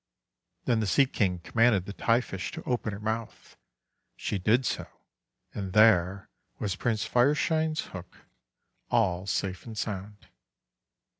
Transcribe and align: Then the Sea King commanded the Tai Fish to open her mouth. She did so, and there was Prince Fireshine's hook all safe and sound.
Then 0.65 0.79
the 0.79 0.87
Sea 0.87 1.05
King 1.05 1.37
commanded 1.37 1.85
the 1.85 1.93
Tai 1.93 2.21
Fish 2.21 2.51
to 2.53 2.63
open 2.63 2.91
her 2.91 2.99
mouth. 2.99 3.55
She 4.15 4.39
did 4.39 4.65
so, 4.65 4.87
and 5.53 5.73
there 5.73 6.27
was 6.57 6.75
Prince 6.75 7.05
Fireshine's 7.05 7.81
hook 7.93 8.25
all 8.89 9.27
safe 9.27 9.63
and 9.67 9.77
sound. 9.77 10.25